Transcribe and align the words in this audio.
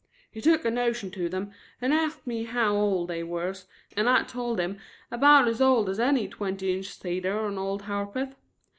He 0.31 0.41
took 0.41 0.65
a 0.65 0.71
notion 0.71 1.11
to 1.11 1.29
them 1.29 1.51
and 1.79 1.93
ast 1.93 2.25
me 2.25 2.45
how 2.45 2.75
old 2.75 3.07
they 3.07 3.21
was 3.21 3.67
and 3.95 4.09
I 4.09 4.23
told 4.23 4.59
him 4.59 4.79
about 5.11 5.47
as 5.47 5.61
old 5.61 5.89
as 5.89 5.99
any 5.99 6.27
twenty 6.27 6.73
inch 6.75 6.87
cedar 6.87 7.39
on 7.41 7.59
Old 7.59 7.83
Harpeth. 7.83 8.35